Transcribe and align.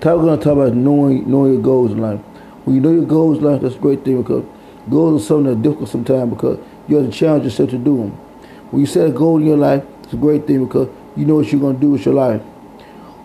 Today 0.00 0.16
we're 0.16 0.24
going 0.24 0.38
to 0.38 0.44
talk 0.44 0.52
about 0.52 0.74
knowing 0.74 1.30
knowing 1.30 1.54
your 1.54 1.62
goals 1.62 1.92
in 1.92 1.98
life. 1.98 2.20
When 2.64 2.76
you 2.76 2.82
know 2.82 2.92
your 2.92 3.06
goals 3.06 3.38
in 3.38 3.44
life, 3.44 3.62
that's 3.62 3.76
a 3.76 3.78
great 3.78 4.04
thing 4.04 4.20
because 4.20 4.44
goals 4.90 5.22
are 5.22 5.26
something 5.26 5.46
that's 5.46 5.62
difficult 5.62 5.88
sometimes 5.88 6.30
because 6.30 6.58
you 6.88 6.96
have 6.96 7.06
to 7.06 7.12
challenge 7.12 7.44
yourself 7.44 7.70
to 7.70 7.78
do 7.78 7.96
them. 7.96 8.10
When 8.70 8.80
you 8.80 8.86
set 8.86 9.06
a 9.08 9.12
goal 9.12 9.38
in 9.38 9.46
your 9.46 9.56
life, 9.56 9.82
it's 10.02 10.12
a 10.12 10.16
great 10.16 10.46
thing 10.46 10.66
because 10.66 10.88
you 11.16 11.24
know 11.24 11.36
what 11.36 11.50
you're 11.50 11.60
going 11.60 11.76
to 11.76 11.80
do 11.80 11.90
with 11.90 12.04
your 12.04 12.14
life. 12.14 12.42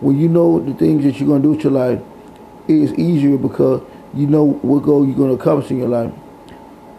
When 0.00 0.18
you 0.18 0.28
know 0.28 0.60
the 0.60 0.72
things 0.72 1.04
that 1.04 1.20
you're 1.20 1.28
going 1.28 1.42
to 1.42 1.48
do 1.48 1.54
with 1.54 1.64
your 1.64 1.72
life, 1.72 2.00
it's 2.66 2.98
easier 2.98 3.36
because 3.36 3.82
you 4.14 4.26
know 4.26 4.44
what 4.44 4.82
goal 4.82 5.06
you're 5.06 5.16
going 5.16 5.36
to 5.36 5.42
accomplish 5.42 5.70
in 5.70 5.78
your 5.78 5.88
life. 5.88 6.12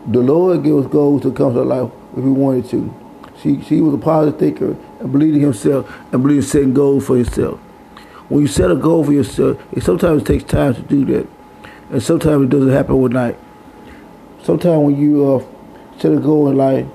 The 0.05 0.19
Lord 0.19 0.63
gave 0.63 0.75
us 0.75 0.85
goals 0.87 1.23
to 1.23 1.29
accomplish 1.29 1.59
our 1.59 1.65
life 1.65 1.91
if 2.15 2.23
He 2.23 2.29
wanted 2.29 2.69
to. 2.69 2.93
See, 3.41 3.55
he 3.55 3.81
was 3.81 3.95
a 3.95 3.97
positive 3.97 4.39
thinker 4.39 4.77
and 4.99 5.11
believed 5.11 5.37
in 5.37 5.41
himself 5.41 5.91
and 6.11 6.21
believed 6.21 6.43
in 6.43 6.49
setting 6.49 6.73
goals 6.75 7.07
for 7.07 7.15
himself. 7.15 7.59
When 8.31 8.43
you 8.43 8.47
set 8.47 8.71
a 8.71 8.77
goal 8.77 9.03
for 9.03 9.11
yourself, 9.11 9.61
it 9.73 9.83
sometimes 9.83 10.23
takes 10.23 10.45
time 10.45 10.73
to 10.73 10.81
do 10.83 11.03
that, 11.03 11.27
and 11.89 12.01
sometimes 12.01 12.45
it 12.45 12.49
doesn't 12.49 12.69
happen 12.69 12.93
overnight. 12.93 13.37
Sometimes 14.41 14.85
when 14.85 14.97
you 14.97 15.33
uh, 15.35 15.99
set 15.99 16.13
a 16.13 16.17
goal 16.17 16.47
in 16.47 16.55
life, 16.55 16.87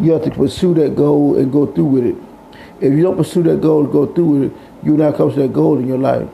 you 0.00 0.10
have 0.10 0.24
to 0.24 0.32
pursue 0.32 0.74
that 0.74 0.96
goal 0.96 1.38
and 1.38 1.52
go 1.52 1.66
through 1.66 1.84
with 1.84 2.06
it. 2.06 2.16
If 2.80 2.94
you 2.94 3.02
don't 3.02 3.16
pursue 3.16 3.44
that 3.44 3.60
goal 3.60 3.84
and 3.84 3.92
go 3.92 4.12
through 4.12 4.26
with 4.26 4.42
it, 4.50 4.58
you 4.82 4.90
will 4.90 4.98
not 4.98 5.14
accomplish 5.14 5.36
that 5.36 5.52
goal 5.52 5.78
in 5.78 5.86
your 5.86 5.98
life. 5.98 6.28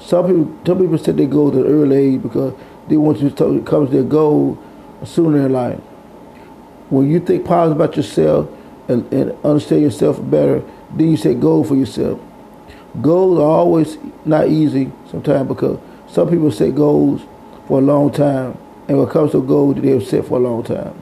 Some 0.00 0.26
people, 0.26 0.58
some 0.66 0.78
people 0.80 0.98
set 0.98 1.16
their 1.16 1.28
goals 1.28 1.56
at 1.56 1.64
an 1.64 1.70
early 1.70 1.96
age 1.96 2.22
because 2.24 2.54
they 2.88 2.96
want 2.96 3.20
to 3.20 3.62
come 3.62 3.86
to 3.86 3.92
their 3.92 4.02
goal 4.02 4.58
sooner 5.04 5.46
in 5.46 5.52
life. 5.52 5.78
When 6.90 7.08
you 7.08 7.20
think 7.20 7.44
positive 7.44 7.80
about 7.80 7.96
yourself 7.96 8.50
and, 8.88 9.10
and 9.12 9.30
understand 9.44 9.82
yourself 9.82 10.18
better, 10.28 10.64
then 10.96 11.12
you 11.12 11.16
set 11.16 11.38
goals 11.38 11.68
for 11.68 11.76
yourself. 11.76 12.20
Goals 13.00 13.38
are 13.38 13.42
always 13.42 13.96
not 14.26 14.48
easy 14.48 14.92
sometimes 15.10 15.48
because 15.48 15.78
some 16.08 16.28
people 16.28 16.50
set 16.52 16.74
goals 16.74 17.22
for 17.66 17.78
a 17.78 17.82
long 17.82 18.12
time, 18.12 18.58
and 18.86 18.98
when 18.98 19.08
it 19.08 19.12
comes 19.12 19.32
to 19.32 19.42
goals 19.42 19.76
they 19.80 19.88
have 19.88 20.06
set 20.06 20.26
for 20.26 20.36
a 20.38 20.42
long 20.42 20.62
time. 20.62 20.92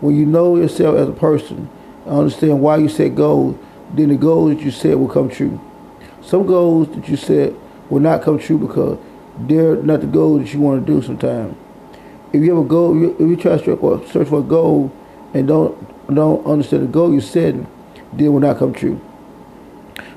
When 0.00 0.16
you 0.16 0.24
know 0.24 0.56
yourself 0.56 0.96
as 0.96 1.08
a 1.08 1.12
person, 1.12 1.68
understand 2.06 2.62
why 2.62 2.78
you 2.78 2.88
set 2.88 3.14
goals, 3.14 3.58
then 3.92 4.08
the 4.08 4.16
goals 4.16 4.56
that 4.56 4.64
you 4.64 4.70
set 4.70 4.98
will 4.98 5.08
come 5.08 5.28
true. 5.28 5.60
Some 6.22 6.46
goals 6.46 6.88
that 6.94 7.06
you 7.06 7.16
set 7.16 7.52
will 7.90 8.00
not 8.00 8.22
come 8.22 8.38
true 8.38 8.56
because 8.56 8.98
they're 9.40 9.76
not 9.76 10.00
the 10.00 10.06
goals 10.06 10.40
that 10.42 10.54
you 10.54 10.60
want 10.60 10.86
to 10.86 10.92
do 10.92 11.02
sometimes. 11.02 11.54
If 12.32 12.42
you 12.42 12.54
have 12.54 12.64
a 12.64 12.68
goal, 12.68 13.12
if 13.12 13.20
you 13.20 13.36
try 13.36 13.58
to 13.58 14.08
search 14.08 14.28
for 14.28 14.38
a 14.38 14.42
goal 14.42 14.90
and 15.34 15.48
don't 15.48 16.14
don't 16.14 16.46
understand 16.46 16.84
the 16.84 16.86
goal 16.86 17.12
you 17.12 17.20
set, 17.20 17.54
then 18.12 18.32
will 18.32 18.40
not 18.40 18.58
come 18.58 18.72
true. 18.72 19.00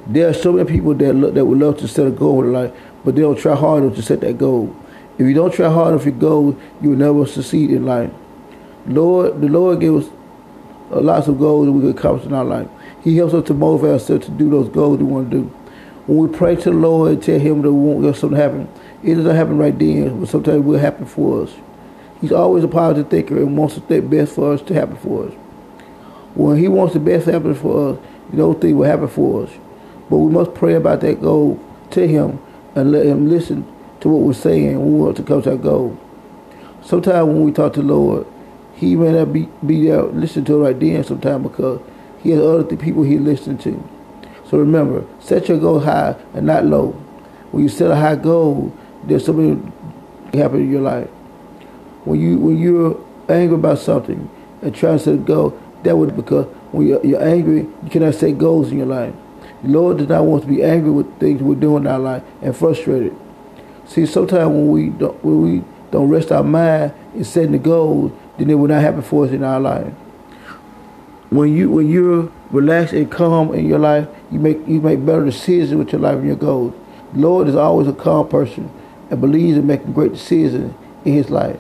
There 0.05 0.27
are 0.27 0.33
so 0.33 0.51
many 0.51 0.69
people 0.69 0.93
that 0.95 1.33
that 1.33 1.45
would 1.45 1.59
love 1.59 1.77
to 1.79 1.87
set 1.87 2.07
a 2.07 2.11
goal 2.11 2.43
in 2.43 2.51
life, 2.53 2.71
but 3.05 3.15
they 3.15 3.21
don't 3.21 3.37
try 3.37 3.55
hard 3.55 3.83
enough 3.83 3.95
to 3.95 4.01
set 4.01 4.21
that 4.21 4.37
goal. 4.37 4.75
If 5.17 5.27
you 5.27 5.33
don't 5.33 5.53
try 5.53 5.69
hard 5.69 5.93
enough 5.93 6.05
your 6.05 6.15
goal, 6.15 6.57
you 6.81 6.89
will 6.89 6.97
never 6.97 7.25
succeed 7.25 7.69
in 7.69 7.85
life. 7.85 8.11
Lord, 8.85 9.39
the 9.41 9.47
Lord 9.47 9.79
gave 9.79 9.95
us 9.95 10.09
lots 10.89 11.27
of 11.27 11.39
goals 11.39 11.67
that 11.67 11.71
we 11.71 11.81
could 11.81 11.97
accomplish 11.97 12.25
in 12.25 12.33
our 12.33 12.43
life. 12.43 12.67
He 13.03 13.15
helps 13.17 13.33
us 13.33 13.45
to 13.47 13.53
motivate 13.53 13.93
ourselves 13.93 14.25
to 14.25 14.31
do 14.31 14.49
those 14.49 14.69
goals 14.69 14.99
we 14.99 15.05
want 15.05 15.31
to 15.31 15.37
do. 15.37 15.43
When 16.05 16.17
we 16.17 16.37
pray 16.37 16.55
to 16.57 16.69
the 16.69 16.75
Lord 16.75 17.13
and 17.13 17.23
tell 17.23 17.39
Him 17.39 17.61
that 17.61 17.71
we 17.71 17.93
want 17.93 18.15
something 18.17 18.37
to 18.37 18.43
happen, 18.43 18.69
it 19.03 19.15
doesn't 19.15 19.35
happen 19.35 19.57
right 19.57 19.77
then, 19.77 20.19
but 20.19 20.29
sometimes 20.29 20.57
it 20.57 20.65
will 20.65 20.79
happen 20.79 21.05
for 21.05 21.43
us. 21.43 21.53
He's 22.19 22.31
always 22.31 22.63
a 22.63 22.67
positive 22.67 23.09
thinker 23.09 23.37
and 23.37 23.57
wants 23.57 23.75
the 23.75 24.01
best 24.01 24.35
for 24.35 24.53
us 24.53 24.61
to 24.63 24.73
happen 24.73 24.97
for 24.97 25.27
us. 25.27 25.33
When 26.35 26.57
He 26.57 26.67
wants 26.67 26.93
the 26.93 26.99
best 26.99 27.25
to 27.25 27.31
happen 27.31 27.55
for 27.55 27.93
us, 27.93 27.99
those 28.33 28.57
things 28.57 28.73
will 28.73 28.87
happen 28.87 29.07
for 29.07 29.43
us. 29.43 29.51
But 30.13 30.19
we 30.19 30.31
must 30.31 30.53
pray 30.53 30.75
about 30.75 31.01
that 31.01 31.21
goal 31.21 31.59
to 31.89 32.07
Him 32.07 32.39
and 32.75 32.91
let 32.91 33.07
Him 33.07 33.27
listen 33.27 33.65
to 34.01 34.09
what 34.09 34.21
we're 34.21 34.33
saying 34.33 34.79
we 34.79 34.99
want 34.99 35.17
to 35.17 35.23
coach 35.23 35.47
our 35.47 35.57
goal. 35.57 35.99
Sometimes 36.83 37.25
when 37.29 37.43
we 37.43 37.51
talk 37.51 37.73
to 37.73 37.81
the 37.81 37.87
Lord, 37.87 38.27
He 38.75 38.95
may 38.95 39.11
not 39.11 39.33
be, 39.33 39.49
be 39.65 39.87
there 39.87 40.03
listening 40.03 40.45
to 40.45 40.57
it 40.57 40.65
right 40.65 40.79
then 40.79 41.03
sometimes 41.03 41.41
because 41.41 41.81
He 42.21 42.29
has 42.29 42.41
other 42.41 42.75
people 42.75 43.01
He 43.01 43.17
listening 43.17 43.57
to. 43.57 43.89
So 44.45 44.59
remember, 44.59 45.03
set 45.19 45.49
your 45.49 45.57
goal 45.57 45.79
high 45.79 46.15
and 46.35 46.45
not 46.45 46.63
low. 46.63 46.91
When 47.49 47.63
you 47.63 47.69
set 47.69 47.89
a 47.89 47.95
high 47.95 48.15
goal, 48.15 48.71
there's 49.05 49.25
something 49.25 49.73
happen 50.31 50.59
in 50.59 50.71
your 50.71 50.81
life. 50.81 51.07
When 52.05 52.21
you 52.21 52.37
when 52.37 52.59
you're 52.59 53.03
angry 53.29 53.55
about 53.55 53.79
something 53.79 54.29
and 54.61 54.75
trying 54.75 54.99
to 54.99 55.03
set 55.05 55.13
a 55.15 55.17
goal, 55.17 55.59
that 55.81 55.97
would 55.97 56.15
because 56.15 56.45
when 56.71 56.85
you're, 56.85 57.03
you're 57.03 57.23
angry, 57.23 57.61
you 57.61 57.89
cannot 57.89 58.13
set 58.13 58.37
goals 58.37 58.71
in 58.71 58.77
your 58.77 58.85
life. 58.85 59.15
Lord 59.63 59.97
does 59.97 60.09
not 60.09 60.25
want 60.25 60.43
us 60.43 60.49
to 60.49 60.55
be 60.55 60.63
angry 60.63 60.91
with 60.91 61.19
things 61.19 61.41
we're 61.41 61.55
doing 61.55 61.83
in 61.83 61.87
our 61.87 61.99
life 61.99 62.23
and 62.41 62.55
frustrated. 62.55 63.15
See, 63.85 64.05
sometimes 64.05 64.49
when 64.49 64.69
we 64.69 64.89
don't, 64.89 65.23
when 65.23 65.41
we 65.41 65.63
don't 65.91 66.09
rest 66.09 66.31
our 66.31 66.43
mind 66.43 66.93
in 67.15 67.23
setting 67.23 67.51
the 67.53 67.59
goals, 67.59 68.11
then 68.37 68.49
it 68.49 68.55
will 68.55 68.67
not 68.67 68.81
happen 68.81 69.01
for 69.01 69.25
us 69.25 69.31
in 69.31 69.43
our 69.43 69.59
life. 69.59 69.93
When 71.29 71.55
you 71.55 71.69
when 71.69 71.89
you're 71.89 72.31
relaxed 72.51 72.93
and 72.93 73.11
calm 73.11 73.53
in 73.53 73.65
your 73.67 73.79
life, 73.79 74.07
you 74.31 74.39
make 74.39 74.67
you 74.67 74.81
make 74.81 75.05
better 75.05 75.25
decisions 75.25 75.75
with 75.75 75.91
your 75.91 76.01
life 76.01 76.17
and 76.17 76.27
your 76.27 76.35
goals. 76.35 76.73
Lord 77.13 77.47
is 77.47 77.55
always 77.55 77.87
a 77.87 77.93
calm 77.93 78.27
person 78.27 78.71
and 79.09 79.21
believes 79.21 79.57
in 79.57 79.67
making 79.67 79.93
great 79.93 80.13
decisions 80.13 80.73
in 81.05 81.13
his 81.13 81.29
life. 81.29 81.59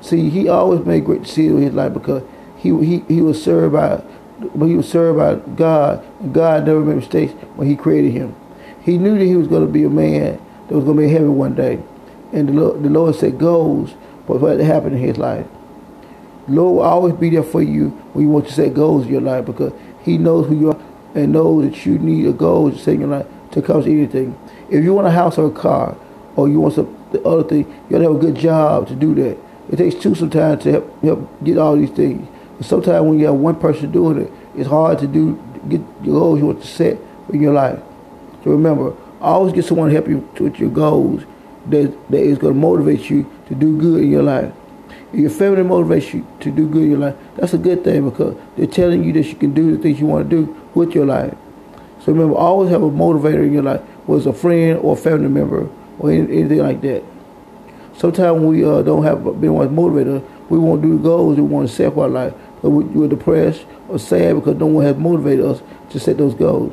See, 0.00 0.30
he 0.30 0.48
always 0.48 0.84
made 0.86 1.04
great 1.04 1.22
decisions 1.22 1.58
in 1.58 1.62
his 1.62 1.74
life 1.74 1.92
because 1.92 2.22
he 2.56 2.70
he, 2.84 3.04
he 3.08 3.20
was 3.20 3.42
served 3.42 3.74
by 3.74 4.02
but 4.54 4.66
he 4.66 4.76
was 4.76 4.88
served 4.88 5.18
by 5.18 5.36
God, 5.54 6.04
God 6.32 6.66
never 6.66 6.80
made 6.80 6.96
mistakes 6.96 7.32
when 7.56 7.68
he 7.68 7.76
created 7.76 8.12
him. 8.12 8.34
He 8.82 8.98
knew 8.98 9.18
that 9.18 9.24
he 9.24 9.36
was 9.36 9.48
going 9.48 9.66
to 9.66 9.72
be 9.72 9.84
a 9.84 9.90
man 9.90 10.40
that 10.68 10.74
was 10.74 10.84
going 10.84 10.96
to 10.96 11.02
be 11.02 11.08
in 11.08 11.12
heaven 11.12 11.36
one 11.36 11.54
day. 11.54 11.80
And 12.32 12.48
the 12.48 12.52
Lord, 12.52 12.82
the 12.82 12.90
Lord 12.90 13.14
set 13.14 13.38
goals 13.38 13.94
for 14.26 14.38
what 14.38 14.58
happened 14.60 14.96
in 14.96 15.02
his 15.02 15.18
life. 15.18 15.46
The 16.46 16.54
Lord 16.54 16.76
will 16.76 16.82
always 16.82 17.14
be 17.14 17.30
there 17.30 17.42
for 17.42 17.62
you 17.62 17.88
when 18.12 18.24
you 18.24 18.30
want 18.30 18.46
to 18.46 18.52
set 18.52 18.74
goals 18.74 19.06
in 19.06 19.12
your 19.12 19.20
life 19.20 19.46
because 19.46 19.72
he 20.02 20.18
knows 20.18 20.48
who 20.48 20.58
you 20.58 20.70
are 20.70 20.80
and 21.14 21.32
knows 21.32 21.64
that 21.64 21.86
you 21.86 21.98
need 21.98 22.26
a 22.26 22.32
goal 22.32 22.70
to 22.70 22.78
set 22.78 22.94
in 22.94 23.00
your 23.00 23.10
life 23.10 23.26
to 23.52 23.58
accomplish 23.60 23.86
anything. 23.86 24.38
If 24.70 24.84
you 24.84 24.94
want 24.94 25.06
a 25.06 25.10
house 25.10 25.38
or 25.38 25.46
a 25.46 25.50
car, 25.50 25.96
or 26.36 26.48
you 26.48 26.60
want 26.60 26.74
some 26.74 26.94
the 27.10 27.22
other 27.22 27.42
thing, 27.42 27.60
you 27.60 27.90
got 27.90 27.98
to 27.98 28.04
have 28.04 28.16
a 28.16 28.18
good 28.18 28.34
job 28.34 28.86
to 28.88 28.94
do 28.94 29.14
that. 29.14 29.38
It 29.70 29.76
takes 29.76 29.94
two 29.96 30.14
sometimes 30.14 30.62
to 30.64 30.72
help, 30.72 31.02
help 31.02 31.44
get 31.44 31.58
all 31.58 31.76
these 31.76 31.90
things. 31.90 32.28
Sometimes 32.60 33.04
when 33.04 33.18
you 33.18 33.26
have 33.26 33.36
one 33.36 33.56
person 33.56 33.90
doing 33.92 34.22
it, 34.22 34.32
it's 34.56 34.68
hard 34.68 34.98
to 34.98 35.06
do 35.06 35.42
get 35.68 35.80
your 36.02 36.20
goals 36.20 36.38
you 36.40 36.46
want 36.46 36.60
to 36.62 36.66
set 36.66 36.98
in 37.32 37.40
your 37.40 37.52
life. 37.52 37.78
So 38.44 38.50
remember, 38.50 38.94
always 39.20 39.52
get 39.52 39.64
someone 39.64 39.88
to 39.88 39.94
help 39.94 40.08
you 40.08 40.28
with 40.38 40.58
your 40.58 40.70
goals 40.70 41.24
that, 41.66 42.10
that 42.10 42.20
is 42.20 42.38
going 42.38 42.54
to 42.54 42.60
motivate 42.60 43.10
you 43.10 43.30
to 43.46 43.54
do 43.54 43.78
good 43.78 44.02
in 44.02 44.10
your 44.10 44.22
life. 44.22 44.52
If 45.12 45.20
your 45.20 45.30
family 45.30 45.62
motivates 45.62 46.12
you 46.12 46.26
to 46.40 46.50
do 46.50 46.68
good 46.68 46.82
in 46.82 46.90
your 46.90 46.98
life, 47.00 47.16
that's 47.36 47.54
a 47.54 47.58
good 47.58 47.84
thing 47.84 48.08
because 48.08 48.36
they're 48.56 48.66
telling 48.66 49.04
you 49.04 49.12
that 49.14 49.26
you 49.26 49.34
can 49.34 49.52
do 49.52 49.76
the 49.76 49.82
things 49.82 50.00
you 50.00 50.06
want 50.06 50.28
to 50.28 50.36
do 50.36 50.56
with 50.74 50.94
your 50.94 51.06
life. 51.06 51.34
So 52.00 52.12
remember, 52.12 52.36
always 52.36 52.70
have 52.70 52.82
a 52.82 52.90
motivator 52.90 53.44
in 53.44 53.52
your 53.52 53.62
life, 53.62 53.80
whether 54.06 54.18
it's 54.18 54.26
a 54.26 54.32
friend 54.32 54.78
or 54.78 54.94
a 54.94 54.96
family 54.96 55.28
member 55.28 55.68
or 55.98 56.10
anything 56.10 56.58
like 56.58 56.80
that. 56.82 57.02
Sometimes 57.96 58.40
we 58.40 58.64
uh, 58.64 58.82
don't 58.82 59.02
have 59.02 59.24
been 59.40 59.54
one 59.54 59.74
motivator, 59.74 60.22
we 60.48 60.58
want 60.58 60.82
to 60.82 60.88
do 60.88 60.98
goals 60.98 61.36
we 61.36 61.42
want 61.42 61.68
to 61.68 61.74
set 61.74 61.94
for 61.94 62.04
our 62.04 62.08
life. 62.08 62.34
But 62.62 62.70
we're 62.70 63.08
depressed 63.08 63.64
or 63.88 63.98
sad 63.98 64.34
because 64.34 64.56
no 64.56 64.66
one 64.66 64.84
has 64.84 64.96
motivated 64.96 65.44
us 65.44 65.62
to 65.90 66.00
set 66.00 66.18
those 66.18 66.34
goals. 66.34 66.72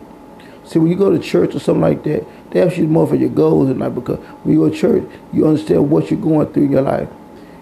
See, 0.63 0.80
when 0.80 0.90
you 0.90 0.97
go 0.97 1.12
to 1.12 1.19
church 1.19 1.53
or 1.53 1.59
something 1.59 1.81
like 1.81 2.03
that, 2.06 2.25
they 2.52 2.62
ask 2.62 2.78
you 2.78 2.88
more 2.88 3.06
for 3.06 3.16
your 3.16 3.30
goals 3.30 3.69
in 3.69 3.78
life 3.78 3.94
because 3.94 4.18
when 4.18 4.56
you 4.56 4.62
go 4.62 4.69
to 4.69 4.75
church, 4.75 5.03
you 5.31 5.47
understand 5.47 5.91
what 5.91 6.09
you're 6.09 6.19
going 6.19 6.52
through 6.52 6.64
in 6.64 6.72
your 6.72 6.81
life. 6.81 7.08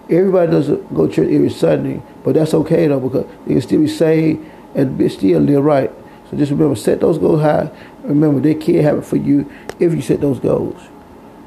Everybody 0.08 0.52
doesn't 0.52 0.94
go 0.94 1.06
to 1.06 1.12
church 1.12 1.28
every 1.30 1.50
Sunday, 1.50 2.02
but 2.22 2.34
that's 2.34 2.54
okay 2.54 2.86
though 2.86 3.00
because 3.00 3.26
they 3.46 3.52
can 3.54 3.60
still 3.60 3.80
be 3.80 3.88
saved 3.88 4.44
and 4.74 5.12
still 5.12 5.40
live 5.40 5.64
right. 5.64 5.90
So 6.30 6.36
just 6.36 6.50
remember, 6.50 6.76
set 6.76 7.00
those 7.00 7.18
goals 7.18 7.42
high. 7.42 7.70
Remember, 8.02 8.40
they 8.40 8.54
can't 8.54 8.82
happen 8.82 9.02
for 9.02 9.16
you 9.16 9.50
if 9.78 9.94
you 9.94 10.00
set 10.00 10.20
those 10.20 10.38
goals. 10.38 10.80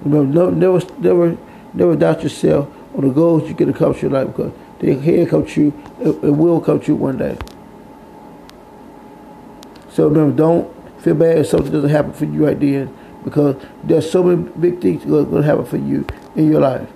Remember, 0.04 0.52
never, 0.52 0.86
never, 1.00 1.38
never 1.74 1.96
doubt 1.96 2.22
yourself 2.22 2.70
on 2.98 3.08
the 3.08 3.14
goals 3.14 3.44
you 3.44 3.50
get 3.50 3.60
can 3.60 3.70
accomplish 3.70 4.04
in 4.04 4.12
life 4.12 4.28
because 4.28 4.52
they 4.80 5.26
come 5.26 5.46
true. 5.46 5.72
It, 6.00 6.10
it 6.24 6.32
will 6.32 6.60
come 6.60 6.82
you 6.84 6.96
one 6.96 7.18
day. 7.18 7.38
So 9.92 10.08
remember, 10.08 10.36
don't 10.36 11.02
feel 11.02 11.16
bad 11.16 11.38
if 11.38 11.48
something 11.48 11.72
doesn't 11.72 11.90
happen 11.90 12.14
for 12.14 12.26
you 12.26 12.46
right 12.46 12.60
then 12.60 12.96
because 13.24 13.56
there's 13.84 14.10
so 14.10 14.24
many 14.24 14.50
big 14.60 14.82
things 14.82 15.06
going 15.06 15.30
to 15.30 15.42
happen 15.44 15.66
for 15.66 15.78
you 15.78 16.06
in 16.36 16.52
your 16.52 16.62
life. 16.62 16.90